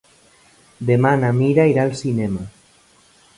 [0.89, 2.47] Demà na Mira irà al cinema.